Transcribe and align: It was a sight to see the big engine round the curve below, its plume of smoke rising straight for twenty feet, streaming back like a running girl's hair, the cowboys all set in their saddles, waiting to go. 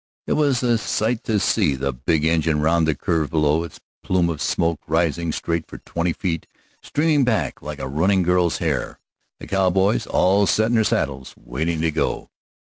It 0.25 0.33
was 0.33 0.63
a 0.63 0.79
sight 0.79 1.23
to 1.25 1.39
see 1.39 1.75
the 1.75 1.93
big 1.93 2.25
engine 2.25 2.59
round 2.59 2.87
the 2.87 2.95
curve 2.95 3.29
below, 3.29 3.63
its 3.63 3.79
plume 4.01 4.29
of 4.31 4.41
smoke 4.41 4.79
rising 4.87 5.31
straight 5.31 5.67
for 5.67 5.77
twenty 5.77 6.11
feet, 6.11 6.47
streaming 6.81 7.23
back 7.23 7.61
like 7.61 7.77
a 7.77 7.87
running 7.87 8.23
girl's 8.23 8.57
hair, 8.57 8.97
the 9.39 9.45
cowboys 9.45 10.07
all 10.07 10.47
set 10.47 10.69
in 10.69 10.73
their 10.73 10.83
saddles, 10.83 11.35
waiting 11.37 11.81
to 11.81 11.91
go. 11.91 12.31